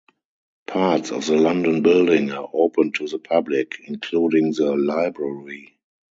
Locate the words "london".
1.37-1.83